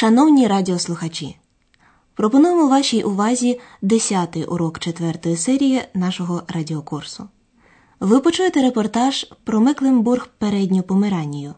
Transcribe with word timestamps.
Шановні 0.00 0.46
радіослухачі, 0.46 1.36
пропонуємо 2.14 2.68
вашій 2.68 3.02
увазі 3.02 3.60
10-й 3.82 4.44
урок 4.48 4.78
4 4.78 5.36
серії 5.36 5.82
нашого 5.94 6.42
радіокурсу. 6.48 7.28
Ви 8.00 8.20
почуєте 8.20 8.62
репортаж 8.62 9.26
про 9.44 9.60
Мекленбург 9.60 10.28
передню 10.38 10.82
Померанію, 10.82 11.54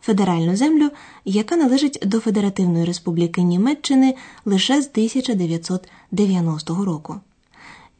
федеральну 0.00 0.56
землю, 0.56 0.90
яка 1.24 1.56
належить 1.56 1.98
до 2.06 2.20
Федеративної 2.20 2.84
Республіки 2.84 3.42
Німеччини 3.42 4.14
лише 4.44 4.82
з 4.82 4.86
1990 4.86 6.84
року. 6.84 7.20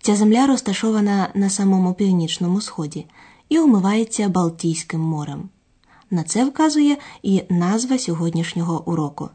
Ця 0.03 0.17
земля 0.17 0.47
розташована 0.47 1.29
на 1.35 1.51
самому 1.51 1.95
північному 1.95 2.61
сході 2.61 3.07
і 3.49 3.59
омивається 3.59 4.29
Балтійським 4.29 5.01
морем. 5.01 5.49
На 6.11 6.23
це 6.23 6.45
вказує 6.45 6.97
і 7.23 7.43
назва 7.51 7.99
сьогоднішнього 7.99 8.83
уроку. 8.87 9.31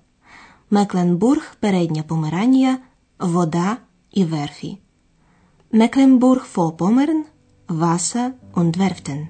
Мекленбург, 0.73 1.55
передня 1.59 2.03
Померанія, 2.03 2.77
вода 3.19 3.77
і 4.11 4.23
верфі. 4.25 4.77
Мекленбург 5.71 6.47
Vorpommern, 6.55 7.23
Васа 7.67 8.33
und 8.53 8.77
Werften. 8.77 9.27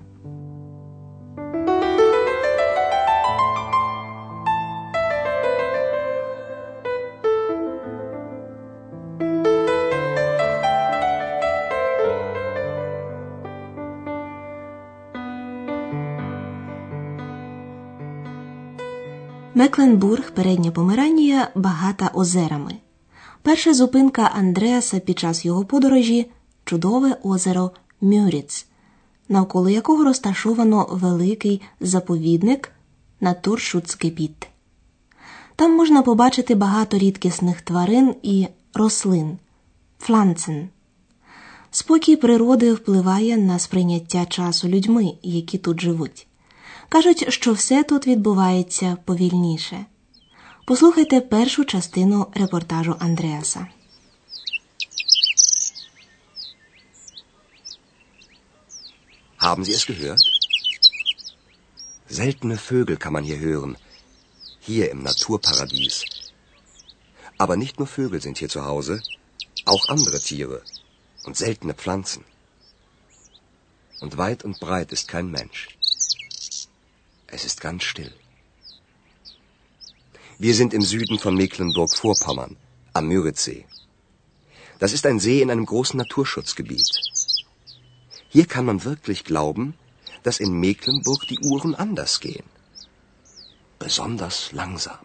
Мекленбург, 19.61 20.31
передня 20.31 20.71
Померанія, 20.71 21.49
багата 21.55 22.11
озерами. 22.13 22.75
Перша 23.41 23.73
зупинка 23.73 24.21
Андреаса 24.21 24.99
під 24.99 25.19
час 25.19 25.45
його 25.45 25.65
подорожі 25.65 26.31
чудове 26.65 27.17
озеро 27.23 27.71
Мюріц, 28.01 28.65
навколо 29.29 29.69
якого 29.69 30.03
розташовано 30.03 30.87
великий 30.91 31.61
заповідник 31.79 32.71
Натуршуцкепіт. 33.19 34.47
Там 35.55 35.75
можна 35.75 36.01
побачити 36.01 36.55
багато 36.55 36.97
рідкісних 36.97 37.61
тварин 37.61 38.15
і 38.23 38.47
рослин 38.73 39.37
фланцен. 39.99 40.69
Спокій 41.71 42.15
природи 42.15 42.73
впливає 42.73 43.37
на 43.37 43.59
сприйняття 43.59 44.25
часу 44.25 44.67
людьми, 44.67 45.13
які 45.23 45.57
тут 45.57 45.81
живуть. 45.81 46.27
Кажуть, 46.90 47.32
що 47.32 47.52
все 47.52 47.82
тут 47.82 48.06
відбувається 48.06 48.96
повільніше. 49.04 49.86
Послухайте 50.66 51.20
першу 51.20 51.64
частину 51.64 52.26
репортажу 52.34 52.96
Андреаса. 52.98 53.66
Haben 59.38 59.64
Sie 59.64 59.74
es 59.74 59.86
gehört? 59.86 60.22
Seltene 62.08 62.56
Vögel 62.56 62.96
kann 62.96 63.12
man 63.12 63.24
hier 63.24 63.40
hören. 63.48 63.76
Hier 64.68 64.90
im 64.90 65.02
Naturparadies. 65.02 66.04
Aber 67.38 67.56
nicht 67.56 67.78
nur 67.78 67.86
Vögel 67.86 68.20
sind 68.20 68.38
hier 68.38 68.48
zu 68.48 68.64
Hause, 68.64 68.94
auch 69.66 69.88
andere 69.88 70.18
Tiere 70.20 70.62
und 71.26 71.36
seltene 71.36 71.74
Pflanzen. 71.74 72.24
Und 74.00 74.16
weit 74.16 74.44
und 74.44 74.58
breit 74.58 74.90
ist 74.92 75.06
kein 75.08 75.30
Mensch. 75.30 75.60
Es 77.30 77.44
ist 77.44 77.60
ganz 77.60 77.82
still. 77.82 78.12
Wir 80.38 80.54
sind 80.54 80.74
im 80.74 80.82
Süden 80.82 81.18
von 81.18 81.34
Mecklenburg-Vorpommern, 81.34 82.56
am 82.92 83.04
Müritzsee. 83.08 83.64
Das 84.78 84.92
ist 84.92 85.06
ein 85.06 85.18
See 85.18 85.40
in 85.40 85.50
einem 85.50 85.66
großen 85.72 85.98
Naturschutzgebiet. 85.98 86.90
Hier 88.28 88.46
kann 88.46 88.66
man 88.66 88.84
wirklich 88.84 89.24
glauben, 89.24 89.74
dass 90.22 90.40
in 90.40 90.52
Mecklenburg 90.60 91.20
die 91.30 91.38
Uhren 91.50 91.74
anders 91.74 92.20
gehen. 92.20 92.46
Besonders 93.78 94.52
langsam. 94.52 94.98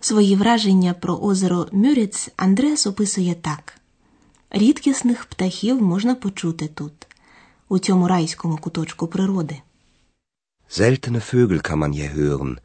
Свої 0.00 0.36
враження 0.36 0.94
про 0.94 1.16
озеро 1.16 1.68
Мюриц 1.72 2.28
Андреас 2.36 2.86
описує 2.86 3.34
так: 3.34 3.74
рідкісних 4.50 5.24
птахів 5.24 5.82
можна 5.82 6.14
почути 6.14 6.68
тут, 6.68 7.06
у 7.68 7.78
цьому 7.78 8.08
райському 8.08 8.58
куточку 8.58 9.06
природи. 9.06 9.60
Seltene 10.79 11.21
Vögel 11.21 11.59
kann 11.59 11.77
man 11.77 11.93
hier 11.93 12.11
hören. 12.13 12.59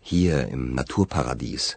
Hier 0.00 0.48
im 0.48 0.74
Naturparadies. 0.74 1.76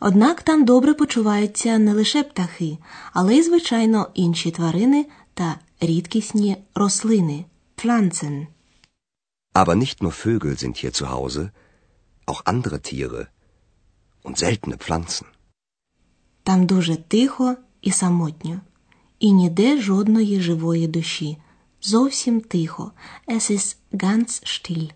Однак 0.00 0.42
там 0.42 0.64
добре 0.64 0.94
почуваються 0.94 1.78
не 1.78 1.92
лише 1.94 2.22
птахи, 2.22 2.78
але 3.12 3.36
й, 3.36 3.42
звичайно, 3.42 4.10
інші 4.14 4.50
тварини 4.50 5.06
та 5.34 5.58
рідкісні 5.80 6.56
рослини 6.74 7.44
Pflanzen. 7.76 8.46
Aber 9.54 9.74
nicht 9.76 10.02
nur 10.02 10.12
Vögel 10.24 10.56
sind 10.56 10.76
hier 10.76 10.92
zu 10.92 11.06
Hause, 11.10 11.50
auch 12.26 12.42
andere 12.44 12.78
Tiere 12.80 13.26
und 14.24 14.36
seltene 14.38 14.76
Pflanzen. 14.76 15.26
Там 16.42 16.66
дуже 16.66 16.96
тихо 16.96 17.56
і 17.82 17.90
самотньо, 17.92 18.60
і 19.18 19.32
ніде 19.32 19.80
жодної 19.80 20.40
живої 20.40 20.88
душі. 20.88 21.38
Зовсім 21.84 22.40
тихо. 22.40 22.92
Es 23.26 23.50
ist 23.50 23.76
ganz 23.92 24.40
still. 24.44 24.90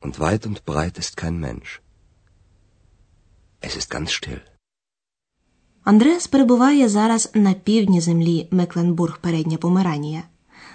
Und 0.00 0.18
weit 0.18 0.46
und 0.46 0.64
breit 0.64 0.98
ist 0.98 1.16
kein 1.16 1.38
Mensch. 1.40 1.80
Es 3.60 3.76
ist 3.76 3.90
ganz 3.94 4.10
still. 4.10 4.40
Андреас 5.84 6.26
перебуває 6.26 6.88
зараз 6.88 7.30
на 7.34 7.52
півдні 7.52 8.00
землі 8.00 8.48
Мекленбург 8.50 9.18
Передня 9.20 9.56
Померанія. 9.56 10.22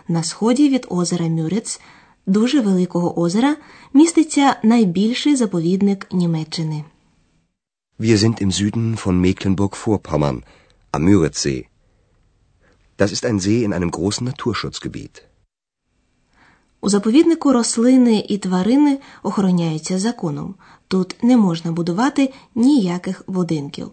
На 0.08 0.24
сході 0.24 0.70
від 0.70 0.88
озера 0.90 1.28
Мюрец, 1.28 1.82
дуже 2.26 2.62
великого 2.62 3.20
озера, 3.20 3.56
міститься 3.94 4.56
найбільший 4.64 5.36
заповідник 5.36 6.08
Німеччини. 6.12 6.84
Wir 8.00 8.18
sind 8.18 8.42
im 8.42 8.52
Süden 8.52 9.06
von 9.06 9.22
Mecklenburg-Vorpommern, 9.22 10.44
am 10.92 11.04
Müritzsee. 11.04 11.68
Das 12.98 13.12
ist 13.12 13.26
ein 13.26 13.40
See 13.40 13.64
in 13.64 13.74
einem 13.74 13.92
großen 13.92 14.26
Naturschutzgebiet. 14.26 15.24
У 16.82 16.90
заповіднику 16.90 17.54
рослини 17.54 18.26
і 18.30 18.38
тварини 18.38 19.00
охороняються 19.24 20.00
законом. 20.00 20.56
Тут 20.88 21.16
не 21.24 21.38
можна 21.38 21.72
будувати 21.72 22.34
ніяких 22.56 23.24
будинків. 23.28 23.92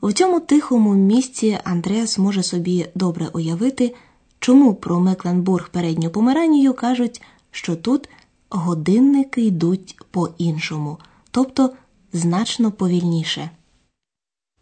У 0.00 0.12
цьому 0.12 0.40
тихому 0.40 0.94
місці 0.94 1.58
Андреас 1.64 2.18
може 2.18 2.42
собі 2.42 2.86
добре 2.94 3.26
уявити, 3.32 3.94
чому 4.38 4.74
про 4.74 5.00
Мекленбург 5.00 5.68
передню 5.68 6.10
Померанію 6.10 6.74
кажуть, 6.74 7.22
що 7.50 7.76
тут 7.76 8.08
годинники 8.50 9.42
йдуть 9.42 9.98
по-іншому, 10.10 10.98
тобто 11.30 11.70
значно 12.12 12.72
повільніше. 12.72 13.50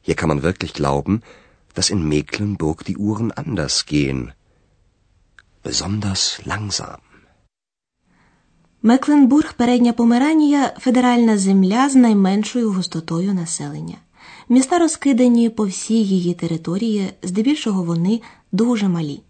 Hier 0.08 0.24
kann 0.24 0.28
man 0.28 0.40
wirklich 0.40 0.80
glauben, 0.80 1.20
dass 1.74 1.90
in 1.94 2.02
Mecklenburg 2.14 2.78
die 2.88 2.96
Uhren 2.96 3.30
anders 3.32 3.76
gehen. 3.86 4.32
Besonders 5.62 6.22
langsam. 6.44 7.00
Мекленбург 8.82 9.54
Передня 9.54 9.92
Померанія 9.92 10.74
федеральна 10.78 11.38
земля 11.38 11.88
з 11.88 11.94
найменшою 11.94 12.72
густотою 12.72 13.34
населення. 13.34 13.96
Міста 14.48 14.78
розкидані 14.78 15.50
по 15.50 15.66
всій 15.66 16.04
її 16.04 16.34
території, 16.34 17.12
здебільшого 17.22 17.82
вони 17.82 18.20
дуже 18.52 18.88
малі. 18.88 19.22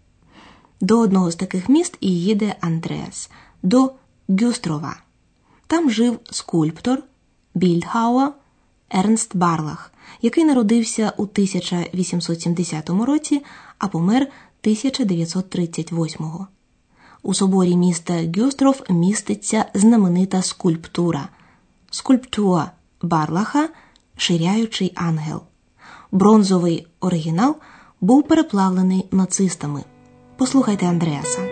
До 0.81 0.99
одного 0.99 1.31
з 1.31 1.37
таких 1.37 1.69
міст 1.69 1.97
і 2.01 2.21
їде 2.21 2.55
Андреас, 2.61 3.31
до 3.63 3.93
Гюстрова. 4.29 4.97
Там 5.67 5.91
жив 5.91 6.19
скульптор 6.31 7.03
Більдхауа 7.55 8.33
Ернст 8.91 9.37
Барлах, 9.37 9.93
який 10.23 10.45
народився 10.45 11.13
у 11.17 11.23
1870 11.23 12.91
році, 12.91 13.43
а 13.79 13.89
помер 13.89 14.23
1938 14.23 16.31
У 17.23 17.35
соборі 17.35 17.77
міста 17.77 18.15
Гюстров 18.37 18.83
міститься 18.91 19.65
знаменита 19.75 20.43
скульптура 20.43 21.29
скульптура 21.91 22.73
Барлаха 23.03 23.69
Ширяючий 24.17 24.93
ангел. 24.95 25.41
Бронзовий 26.13 26.87
оригінал 27.01 27.57
був 28.01 28.23
переплавлений 28.23 29.07
нацистами. 29.11 29.85
Послухайте 30.37 30.87
Андреаса. 30.87 31.50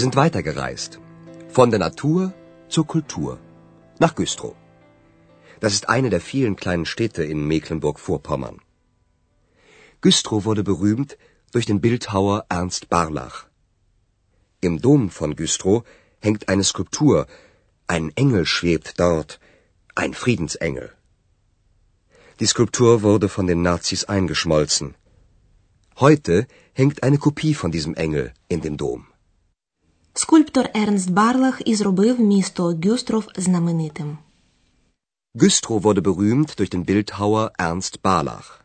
Wir 0.00 0.04
sind 0.08 0.16
weitergereist. 0.16 0.98
Von 1.50 1.68
der 1.68 1.78
Natur 1.78 2.32
zur 2.70 2.86
Kultur, 2.86 3.38
nach 3.98 4.14
Güstrow. 4.14 4.54
Das 5.62 5.74
ist 5.74 5.90
eine 5.90 6.08
der 6.08 6.22
vielen 6.22 6.56
kleinen 6.56 6.86
Städte 6.86 7.22
in 7.22 7.46
Mecklenburg-Vorpommern. 7.46 8.62
Güstrow 10.00 10.46
wurde 10.46 10.64
berühmt 10.64 11.18
durch 11.52 11.66
den 11.66 11.82
Bildhauer 11.82 12.46
Ernst 12.48 12.88
Barlach. 12.88 13.44
Im 14.62 14.80
Dom 14.80 15.10
von 15.10 15.36
Güstrow 15.36 15.84
hängt 16.18 16.48
eine 16.48 16.64
Skulptur, 16.64 17.26
ein 17.86 18.10
Engel 18.14 18.46
schwebt 18.46 18.98
dort, 18.98 19.38
ein 19.94 20.14
Friedensengel. 20.14 20.88
Die 22.40 22.46
Skulptur 22.46 23.02
wurde 23.02 23.28
von 23.28 23.46
den 23.46 23.60
Nazis 23.60 24.04
eingeschmolzen. 24.04 24.94
Heute 25.98 26.46
hängt 26.72 27.02
eine 27.02 27.18
Kopie 27.18 27.52
von 27.52 27.70
diesem 27.70 27.94
Engel 27.96 28.32
in 28.48 28.62
dem 28.62 28.78
Dom. 28.78 29.09
Скульптор 30.14 30.68
Ернст 30.74 31.10
Барлах 31.10 31.62
і 31.64 31.74
зробив 31.74 32.20
місто 32.20 32.78
Гюстров 32.84 33.28
знаменитим. 33.36 34.18
Güstrow 35.34 35.80
wurde 35.82 36.00
berühmt 36.00 36.58
durch 36.58 36.70
den 36.70 36.84
Bildhauer 36.84 37.50
Ernst 37.58 38.02
Barlach. 38.02 38.64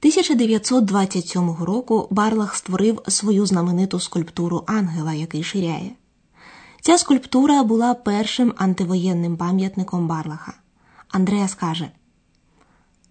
1927 0.00 1.54
року 1.64 2.08
Барлах 2.10 2.56
створив 2.56 3.00
свою 3.08 3.46
знамениту 3.46 4.00
скульптуру 4.00 4.64
ангела, 4.66 5.12
який 5.12 5.42
ширяє. 5.42 5.90
Ця 6.80 6.98
скульптура 6.98 7.62
була 7.62 7.94
першим 7.94 8.54
антивоєнним 8.56 9.36
пам'ятником 9.36 10.06
Барлаха. 10.06 10.54
Андреас 11.08 11.54
каже: 11.54 11.90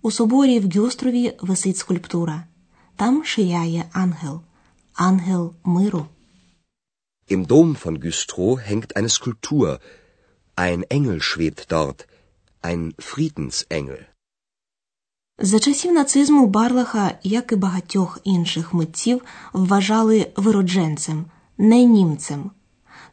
У 0.01 0.11
соборі 0.11 0.59
в 0.59 0.69
Гюстрові 0.69 1.37
висить 1.41 1.77
скульптура. 1.77 2.43
Там 2.95 3.23
ширяє 3.25 3.85
ангел, 3.93 4.41
ангел 4.93 5.53
миру. 5.63 6.05
Im 7.35 7.45
Dom 7.45 7.75
von 7.75 7.99
Güstrow 7.99 8.59
hängt 8.59 8.95
eine 8.97 9.09
Skulptur. 9.17 9.79
Ein 10.55 10.81
Engel 10.97 11.21
schwebt 11.21 11.71
dort, 11.71 12.07
ein 12.61 12.93
Friedensengel. 12.97 14.05
За 15.41 15.59
часів 15.59 15.91
нацизму 15.91 16.47
Барлаха, 16.47 17.11
як 17.23 17.51
і 17.51 17.55
багатьох 17.55 18.19
інших 18.23 18.73
митців, 18.73 19.21
вважали 19.53 20.31
виродженцем, 20.35 21.25
не 21.57 21.83
німцем. 21.83 22.51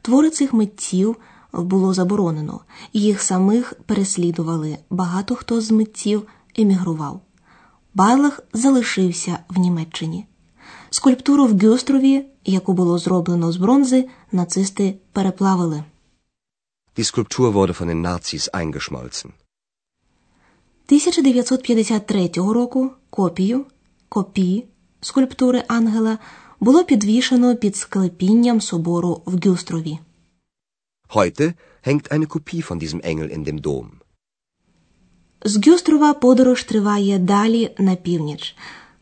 Твори 0.02 0.30
цих 0.30 0.52
митців 0.52 1.16
було 1.52 1.94
заборонено, 1.94 2.60
їх 2.92 3.22
самих 3.22 3.74
переслідували. 3.86 4.78
Багато 4.90 5.34
хто 5.34 5.60
з 5.60 5.70
митців 5.70 6.26
емігрував. 6.56 7.20
Барлах 7.94 8.40
залишився 8.52 9.38
в 9.48 9.58
Німеччині. 9.58 10.26
Скульптуру 10.96 11.46
в 11.46 11.58
Гюстрові, 11.58 12.25
яку 12.44 12.72
було 12.72 12.98
зроблено 12.98 13.52
з 13.52 13.56
бронзи, 13.56 14.08
нацисти 14.32 14.94
переплавили. 15.12 15.84
Die 16.96 17.04
Skulptur 17.04 17.52
wurde 17.52 17.75
von 17.81 17.88
den 17.88 18.00
Nazis 18.00 18.48
eingeschmolzen. 18.52 19.31
1953 20.87 22.31
року 22.37 22.90
копію 23.10 23.64
копії 24.08 24.66
скульптури 25.00 25.64
ангела 25.69 26.19
було 26.60 26.84
підвішено 26.84 27.56
під 27.56 27.76
склепінням 27.76 28.60
собору 28.60 29.22
в 29.26 29.49
Гюстрові. 29.49 29.99
Heute 31.14 31.54
hängt 31.84 32.10
eine 32.10 32.26
Kopie 32.26 32.62
von 32.69 32.78
diesem 32.78 33.00
Engel 33.00 33.28
in 33.37 33.44
dem 33.49 33.60
Dom. 33.60 33.87
З 35.44 35.69
Гюстрова 35.69 36.14
подорож 36.14 36.64
триває 36.64 37.19
далі 37.19 37.75
на 37.78 37.94
північ. 37.94 38.56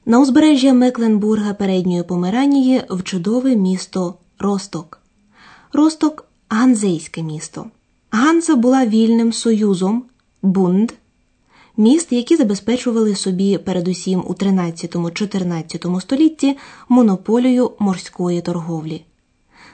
На 0.07 0.21
узбережжя 0.21 0.73
Мекленбурга 0.73 1.55
передньої 1.55 2.03
Померанії 2.03 2.83
в 2.91 3.03
чудове 3.03 3.57
місто 3.57 4.15
Росток. 4.39 5.01
Росток 5.73 6.25
ганзейське 6.49 7.23
місто. 7.23 7.67
Ганза 8.11 8.55
була 8.55 8.87
вільним 8.87 9.33
союзом 9.33 10.05
бунд 10.43 10.93
міст, 11.77 12.13
які 12.13 12.37
забезпечували 12.37 13.15
собі 13.15 13.59
передусім 13.59 14.25
у 14.27 14.33
13-14 14.35 16.01
столітті 16.01 16.57
монополію 16.89 17.71
морської 17.79 18.41
торговлі. 18.41 19.05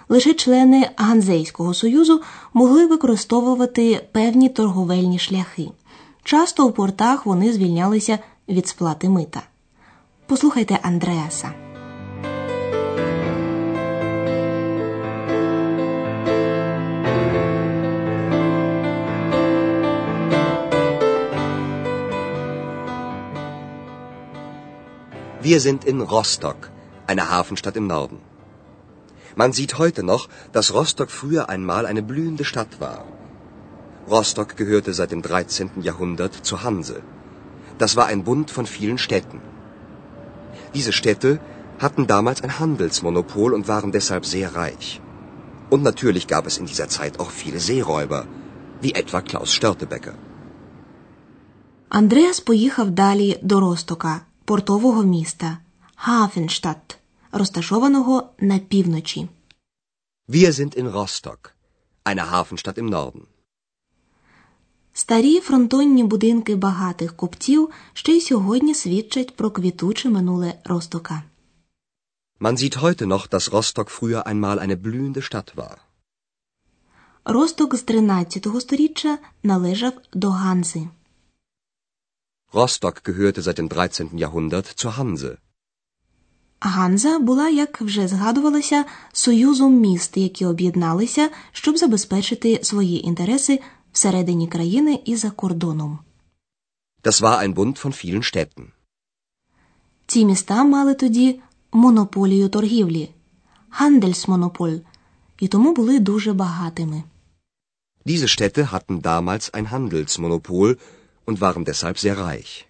Лише 0.08 0.34
члени 0.34 0.90
Ганзейського 0.96 1.74
союзу 1.74 2.20
могли 2.54 2.86
використовувати 2.86 4.06
певні 4.12 4.48
торговельні 4.48 5.18
шляхи. 5.18 5.68
Часто 6.24 6.66
у 6.66 6.72
портах 6.72 7.26
вони 7.26 7.52
звільнялися 7.52 8.18
від 8.48 8.68
сплати 8.68 9.08
мита. 9.08 9.42
Послухайте 10.29 10.83
Андреаса. 10.83 11.53
Wir 25.41 25.59
sind 25.59 25.85
in 25.85 26.01
Rostock, 26.01 26.71
einer 27.05 27.29
Hafenstadt 27.29 27.75
im 27.77 27.85
Norden. 27.85 28.19
Man 29.35 29.53
sieht 29.53 29.77
heute 29.77 30.01
noch, 30.01 30.27
dass 30.53 30.73
Rostock 30.73 31.11
früher 31.11 31.49
einmal 31.49 31.85
eine 31.85 32.01
blühende 32.01 32.45
Stadt 32.45 32.79
war. 32.79 33.05
Rostock 34.09 34.57
gehörte 34.57 34.91
seit 34.93 35.11
dem 35.11 35.21
13. 35.21 35.81
Jahrhundert 35.81 36.33
zur 36.33 36.63
Hanse. 36.63 37.03
Das 37.77 37.95
war 37.95 38.07
ein 38.07 38.23
Bund 38.23 38.49
von 38.49 38.65
vielen 38.65 38.97
Städten. 38.97 39.39
Diese 40.75 40.93
Städte 40.99 41.39
hatten 41.83 42.07
damals 42.07 42.41
ein 42.41 42.59
Handelsmonopol 42.59 43.53
und 43.53 43.67
waren 43.67 43.91
deshalb 43.91 44.25
sehr 44.25 44.49
reich. 44.55 45.01
Und 45.69 45.81
natürlich 45.83 46.25
gab 46.27 46.45
es 46.47 46.57
in 46.57 46.67
dieser 46.71 46.89
Zeit 46.97 47.19
auch 47.19 47.31
viele 47.41 47.59
Seeräuber, 47.59 48.21
wie 48.81 48.93
etwa 49.01 49.21
Klaus 49.21 49.49
Störtebecker. 49.53 50.15
Андреас 51.89 52.39
поїхав 52.39 52.89
далі 52.89 53.39
до 53.41 53.59
Ростока, 53.59 54.21
портового 54.45 55.03
міста 55.03 55.57
Хафенштадт, 55.95 56.97
розташованого 57.31 58.29
на 58.39 58.59
півночі. 58.59 59.27
Wir 60.29 60.51
sind 60.51 60.75
in 60.75 60.87
Rostock, 60.87 61.55
einer 62.05 62.31
Hafenstadt 62.31 62.77
im 62.77 62.85
Norden. 62.85 63.21
Старі 64.92 65.40
фронтонні 65.40 66.04
будинки 66.04 66.56
багатих 66.56 67.16
купців 67.16 67.70
ще 67.92 68.12
й 68.12 68.20
сьогодні 68.20 68.74
свідчать 68.74 69.36
про 69.36 69.50
квітуче 69.50 70.10
минуле 70.10 70.54
Ростока. 70.64 71.22
Man 72.40 72.56
sieht 72.56 72.76
heute 72.82 73.06
noch, 73.06 73.28
dass 73.28 73.52
Rostock 73.52 73.88
früher 73.90 74.22
einmal 74.26 74.58
eine 74.58 74.76
blühende 74.76 75.22
Stadt 75.22 75.56
war. 75.56 75.76
Росток 77.24 77.74
з 77.76 77.82
13 77.82 78.46
століття 78.60 79.18
належав 79.42 79.92
до 80.12 80.30
Ганзи. 80.30 80.88
Rostock 82.52 83.02
gehörte 83.04 83.42
seit 83.42 83.58
dem 83.58 83.68
13. 83.68 84.12
Jahrhundert 84.12 84.66
zur 84.76 84.92
Hanse. 84.98 85.36
Ганза 86.60 87.18
була, 87.18 87.48
як 87.48 87.80
вже 87.80 88.08
згадувалося, 88.08 88.84
союзом 89.12 89.74
міст, 89.74 90.16
які 90.16 90.46
об'єдналися, 90.46 91.30
щоб 91.52 91.76
забезпечити 91.78 92.60
свої 92.62 93.06
інтереси 93.06 93.60
всередині 93.92 94.46
країни 94.48 95.00
і 95.04 95.16
за 95.16 95.30
кордоном. 95.30 95.98
Das 97.02 97.20
war 97.22 97.38
ein 97.38 97.54
Bund 97.54 97.84
von 97.84 97.92
vielen 97.92 98.22
Städten. 98.22 98.64
Ці 100.06 100.24
міста 100.24 100.64
мали 100.64 100.94
тоді 100.94 101.40
монополію 101.72 102.48
торгівлі 102.48 103.10
Хандельсмонополь, 103.68 104.76
і 105.38 105.48
тому 105.48 105.74
були 105.74 105.98
дуже 105.98 106.32
багатими. 106.32 107.02
Diese 108.06 108.28
Städte 108.28 108.62
hatten 108.72 109.02
damals 109.02 109.50
ein 109.52 109.66
Handelsmonopol 109.72 110.76
und 111.26 111.38
waren 111.38 111.64
deshalb 111.64 111.98
sehr 111.98 112.16
reich. 112.16 112.64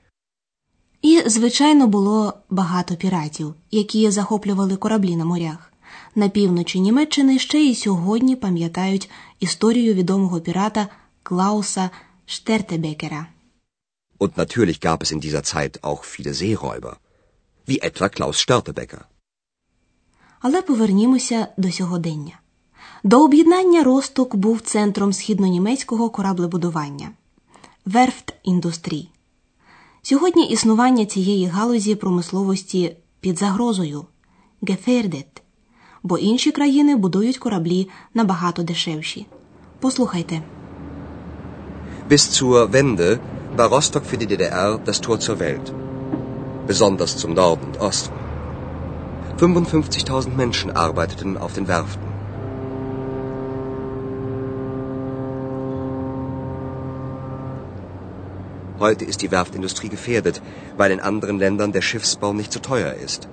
І, 1.03 1.23
звичайно, 1.27 1.87
було 1.87 2.35
багато 2.51 2.97
піратів, 2.97 3.55
які 3.71 4.11
захоплювали 4.11 4.77
кораблі 4.77 5.17
на 5.17 5.25
морях. 5.25 5.73
На 6.15 6.29
півночі 6.29 6.81
Німеччини 6.81 7.39
ще 7.39 7.59
й 7.59 7.75
сьогодні 7.75 8.37
пам'ятають 8.37 9.11
історію 9.41 9.95
відомого 9.95 10.41
пірата 10.41 10.89
Клауса 11.23 11.91
Штертебекера. 12.27 13.27
Und 14.19 14.37
natürlich 14.37 14.81
gab 14.81 15.03
es 15.03 15.11
in 15.13 15.21
dieser 15.21 15.43
Zeit 15.43 15.83
auch 15.83 16.05
viele 16.05 16.33
Seeräuber, 16.35 16.99
wie 17.67 17.81
etwa 17.81 18.09
Klaus 18.09 18.39
Störtebecker. 18.41 19.05
Але 20.41 20.63
повернімося 20.63 21.49
до 21.57 21.73
сьогодення. 21.73 22.41
До 23.05 23.25
об'єднання 23.25 23.83
Росток 23.83 24.37
був 24.37 24.61
центром 24.61 25.13
східнонімецького 25.13 26.11
кораблебудування 26.11 27.11
верфт 27.85 28.35
індустрій. 28.43 29.09
Сьогодні 30.03 30.49
існування 30.49 31.07
цієї 31.07 31.47
галузі 31.47 31.95
промисловості 31.95 32.97
під 33.21 33.39
загрозою 33.39 34.05
гефердет, 34.63 35.43
бо 36.03 36.19
інші 36.19 36.53
країни 36.53 36.97
будують 36.97 37.39
кораблі 37.39 37.89
набагато 38.15 38.63
дешевші. 38.63 39.27
Послухайте. 39.81 40.43
Bis 42.11 42.33
zur 42.33 42.73
Wende 42.73 43.21
war 43.57 43.69
Rostock 43.69 44.05
für 44.05 44.19
die 44.19 44.27
DDR 44.27 44.81
das 44.85 45.01
Tor 45.01 45.21
zur 45.21 45.39
Welt, 45.39 45.73
besonders 46.67 47.17
zum 47.17 47.35
Norden 47.35 47.67
und 47.67 47.79
Osten. 47.81 48.13
55.000 49.39 50.35
Menschen 50.35 50.73
arbeiteten 50.73 51.39
auf 51.39 51.53
den 51.53 51.69
Werften. 51.69 52.09
Heute 58.81 59.05
ist 59.05 59.23
die 59.23 59.31
Werftindustrie 59.31 59.89
gefährdet, 59.89 60.43
weil 60.77 60.91
in 60.91 60.99
anderen 60.99 61.39
Ländern 61.39 61.71
der 61.71 61.83
Schiffsbau 61.83 62.33
nicht 62.33 62.53
so 62.53 62.59
teuer 62.59 62.95
ist. 62.95 63.29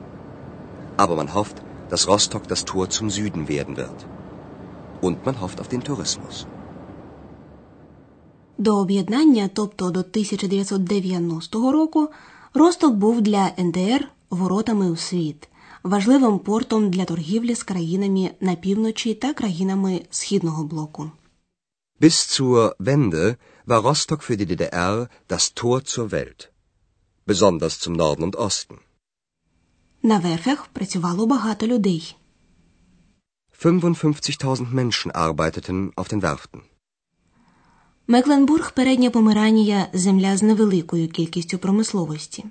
Aber 0.97 1.15
man 1.15 1.33
hofft, 1.33 1.63
dass 1.89 2.07
Rostock 2.07 2.47
das 2.47 2.63
Tor 2.63 2.91
zum 2.91 3.09
Süden 3.09 3.47
werden 3.47 3.75
wird. 3.75 4.05
Und 5.01 5.25
man 5.25 5.41
hofft 5.41 5.59
auf 5.61 5.67
den 5.67 5.83
Tourismus. 5.83 6.45
До 8.57 8.77
об'єднання, 8.77 9.49
тобто 9.53 9.91
до 9.91 9.99
1990 9.99 11.71
року, 11.71 12.09
Росток 12.53 12.93
був 12.93 13.21
для 13.21 13.51
НДР 13.57 14.07
воротами 14.29 14.91
у 14.91 14.95
світ, 14.95 15.49
важливим 15.83 16.39
портом 16.39 16.89
для 16.89 17.05
торгівлі 17.05 17.55
з 17.55 17.63
країнами 17.63 18.31
на 18.41 18.55
півночі 18.55 19.13
та 19.13 19.33
країнами 19.33 20.01
Східного 20.09 20.63
блоку. 20.63 21.11
Bis 22.01 22.17
zur 22.33 22.75
Wende 22.79 23.35
war 23.65 23.81
Rostock 23.81 24.21
für 24.21 24.37
die 24.37 24.45
DDR 24.45 25.07
das 25.29 25.53
Tor 25.59 25.83
zur 25.83 26.11
Welt, 26.11 26.39
besonders 27.27 27.79
zum 27.79 27.93
Norden 27.93 28.23
und 28.23 28.35
Osten. 28.35 28.77
На 30.03 30.19
верфях 30.19 30.67
працювало 30.67 31.25
багато 31.25 31.67
людей. 31.67 32.15
55.000 33.63 34.71
Menschen 34.73 35.11
arbeiteten 35.11 35.91
auf 35.95 36.07
den 36.07 36.21
Werften. 36.21 36.61
Мекленбург, 38.09 38.71
передня 38.71 39.09
Померанія– 39.09 39.87
земля 39.93 40.37
з 40.37 40.43
невеликою 40.43 41.07
кількістю 41.07 41.57
промисловості. 41.57 42.45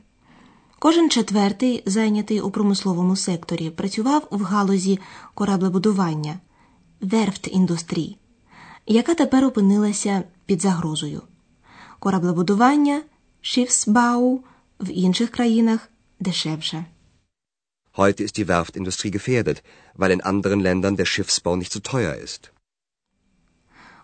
Кожен 0.78 1.10
четвертий, 1.10 1.82
зайнятий 1.86 2.40
у 2.40 2.50
промисловому 2.50 3.16
секторі, 3.16 3.70
працював 3.70 4.28
в 4.30 4.42
галузі 4.42 4.98
кораблебудування 5.34 6.38
верфт-індустрії, 7.00 8.16
яка 8.86 9.14
тепер 9.14 9.44
опинилася 9.44 10.22
під 10.46 10.62
загрозою. 10.62 11.22
Кораблебудування 11.98 13.02
Schiffsbau 13.42 14.38
в 14.80 14.90
інших 14.90 15.30
країнах 15.30 15.88
дешевше. 16.20 16.84
Heute 17.96 18.22
ist 18.22 18.38
die 18.38 18.48
Werftindustrie 18.48 19.10
gefährdet, 19.10 19.62
weil 19.94 20.10
in 20.10 20.20
anderen 20.20 20.60
Ländern 20.60 20.96
der 20.96 21.06
Schiffsbau 21.06 21.56
nicht 21.56 21.72
so 21.72 21.80
teuer 21.80 22.14
ist. 22.24 22.50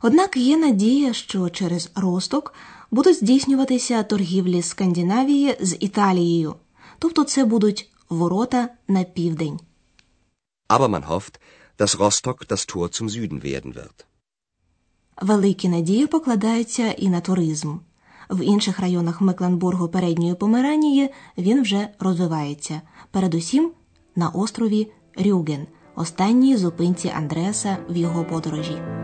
Однак 0.02 0.37
є 0.37 0.56
надія, 0.56 1.12
що 1.12 1.50
через 1.50 1.90
Росток 1.94 2.54
будуть 2.90 3.16
здійснюватися 3.16 4.02
торгівлі 4.02 4.62
Скандинавії 4.62 5.56
з 5.61 5.76
Італією, 5.80 6.54
тобто 6.99 7.25
це 7.25 7.44
будуть 7.44 7.90
ворота 8.09 8.68
на 8.88 9.04
південь. 9.04 9.61
Aber 10.68 10.88
man 10.88 11.09
hofft, 11.09 11.35
dass 11.78 11.99
Rostock 11.99 12.47
das 12.47 12.66
Tor 12.75 12.88
zum 12.88 13.09
Süden 13.09 13.44
werden 13.44 13.75
wird. 13.75 14.04
Великі 15.23 15.68
надії 15.68 16.06
покладаються 16.06 16.92
і 16.92 17.09
на 17.09 17.21
туризм. 17.21 17.76
В 18.30 18.44
інших 18.44 18.80
районах 18.80 19.21
Мекленбургу 19.21 19.88
передньої 19.88 20.35
Померанії 20.35 21.11
він 21.38 21.62
вже 21.62 21.88
розвивається, 21.99 22.80
передусім 23.11 23.73
на 24.16 24.28
острові 24.28 24.92
Рюген, 25.16 25.66
останній 25.94 26.56
зупинці 26.56 27.09
Андреаса 27.09 27.76
в 27.88 27.97
його 27.97 28.25
подорожі. 28.25 29.01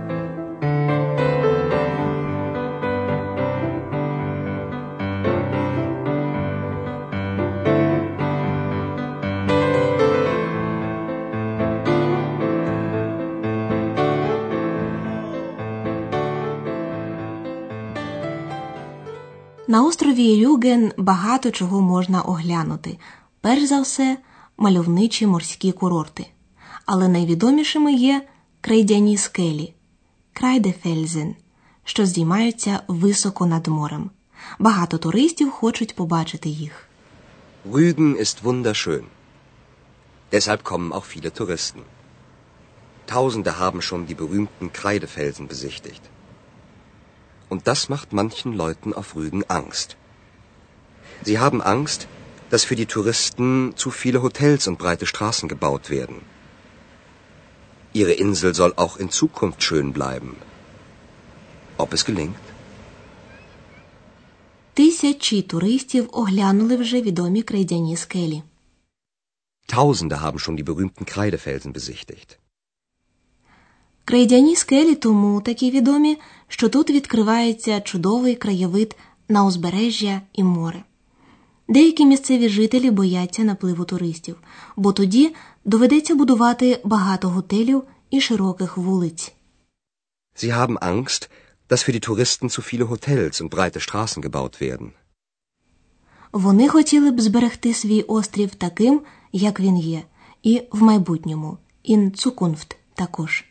На 19.70 19.84
острові 19.84 20.46
Рюген 20.46 20.92
багато 20.96 21.50
чого 21.50 21.80
можна 21.80 22.22
оглянути. 22.22 22.98
Перш 23.40 23.64
за 23.64 23.80
все, 23.80 24.18
мальовничі 24.56 25.26
морські 25.26 25.72
курорти. 25.72 26.26
Але 26.87 27.08
найвідомішими 27.08 27.92
є 27.92 28.26
крейдяні 28.60 29.16
скелі 29.16 29.75
Крайдефельзен, 30.32 31.34
що 31.84 32.06
здіймаються 32.06 32.80
високо 32.88 33.46
над 33.46 33.66
морем. 33.66 34.10
Багато 34.58 34.98
туристів 34.98 35.50
хочуть 35.50 35.94
побачити 35.94 36.48
їх. 36.48 36.88
Rügen 37.72 38.16
ist 38.16 38.42
wunderschön. 38.44 39.02
Deshalb 40.32 40.62
kommen 40.62 40.92
auch 40.92 41.06
viele 41.14 41.30
Touristen. 41.40 41.82
Tausende 43.06 43.52
haben 43.60 43.80
schon 43.82 44.06
die 44.06 44.14
berühmten 44.14 44.72
Kreidefelsen 44.72 45.46
besichtigt. 45.48 46.02
Und 47.50 47.67
das 47.67 47.89
macht 47.93 48.13
manchen 48.13 48.53
Leuten 48.53 48.93
auf 48.93 49.15
Rügen 49.15 49.43
Angst. 49.60 49.89
Sie 51.27 51.38
haben 51.39 51.62
Angst, 51.62 52.08
dass 52.50 52.65
für 52.65 52.75
die 52.75 52.91
Touristen 52.96 53.74
zu 53.75 53.89
viele 53.91 54.22
Hotels 54.22 54.67
und 54.67 54.77
breite 54.77 55.05
Straßen 55.05 55.48
gebaut 55.50 55.89
werden. 55.89 56.22
Ihre 57.93 58.13
Insel 58.13 58.53
soll 58.55 58.74
auch 58.75 58.98
in 58.98 59.10
Zukunft 59.10 59.62
schön 59.63 59.93
bleiben. 59.93 60.36
Ob 61.77 61.93
es 61.93 62.05
gelingt? 62.05 62.43
Тисячі 64.74 65.41
туристів 65.41 66.10
оглянули 66.12 66.75
вже 66.75 67.01
відомі 67.01 67.43
крейдяні 67.43 67.98
скелі. 67.98 68.43
Tausende 69.67 70.17
haben 70.22 70.39
schon 70.39 70.58
die 70.58 70.63
berühmten 70.63 71.05
Kreidefelsen 71.05 71.72
besichtigt. 71.74 72.39
Крейдяні 74.09 74.57
скелі 74.57 74.95
тому 74.95 75.41
такі 75.41 75.71
відомі, 75.71 76.19
що 76.49 76.69
тут 76.69 76.91
відкривається 76.91 77.81
чудовий 77.81 78.35
краєвид 78.35 78.97
на 79.29 79.45
узбережжя 79.45 80.21
і 80.33 80.45
море. 80.45 80.85
Деякі 81.69 82.07
місцеві 82.07 82.49
жителі 82.49 82.91
бояться 82.91 83.45
напливу 83.45 83.85
туристів, 83.85 84.37
бо 84.77 84.93
тоді 84.93 85.35
доведеться 85.65 86.15
будувати 86.15 86.81
багато 86.85 87.29
готелів 87.29 87.83
і 88.11 88.21
широких 88.21 88.77
вулиць. 88.77 89.33
Sie 90.37 90.53
haben 90.53 90.79
Angst, 90.79 91.29
dass 91.69 91.83
für 91.85 91.93
die 91.93 92.09
Touristen 92.09 92.49
zu 92.49 92.62
viele 92.62 92.85
Hotels 92.88 93.41
und 93.43 93.50
breite 93.50 93.81
Straßen 93.81 94.23
gebaut 94.23 94.62
werden. 94.62 94.91
Вони 96.33 96.69
хотіли 96.69 97.11
б 97.11 97.21
зберегти 97.21 97.75
свій 97.75 98.03
острів 98.03 98.55
таким, 98.55 99.00
як 99.33 99.61
він 99.61 99.77
є, 99.79 100.03
і 100.43 100.62
в 100.73 100.83
майбутньому, 100.83 101.59
in 101.88 102.27
Zukunft 102.27 102.77
також. 102.95 103.45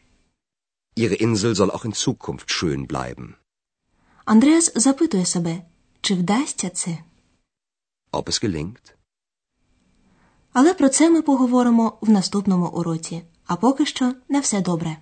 Ihre 0.97 1.15
Insel 1.25 1.53
soll 1.55 1.71
auch 1.75 1.85
in 1.85 1.93
Zukunft 1.93 2.47
schön 2.51 2.87
bleiben. 2.87 3.33
Андреас 4.25 4.71
запитує 4.75 5.25
себе, 5.25 5.61
чи 6.01 6.13
вдасться 6.15 6.69
це? 6.69 6.97
Ob 8.11 8.23
es 8.23 8.45
gelingt? 8.45 8.93
Але 10.53 10.73
про 10.73 10.89
це 10.89 11.09
ми 11.09 11.21
поговоримо 11.21 11.97
в 12.01 12.09
наступному 12.09 12.67
уроці. 12.67 13.23
А 13.45 13.55
поки 13.55 13.85
що 13.85 14.13
на 14.29 14.39
все 14.39 14.61
добре. 14.61 14.97